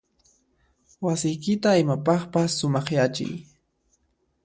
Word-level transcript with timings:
Wasiykita 1.05 1.69
imapaqpas 1.83 2.49
sumaqyachiy. 2.57 3.33